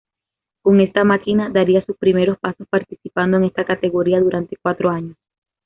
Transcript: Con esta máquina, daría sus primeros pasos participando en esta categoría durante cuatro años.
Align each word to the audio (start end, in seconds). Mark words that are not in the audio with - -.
Con 0.63 0.79
esta 0.81 1.03
máquina, 1.03 1.51
daría 1.51 1.85
sus 1.85 1.95
primeros 1.95 2.39
pasos 2.39 2.67
participando 2.67 3.37
en 3.37 3.43
esta 3.43 3.65
categoría 3.65 4.19
durante 4.19 4.57
cuatro 4.57 4.89
años. 4.89 5.15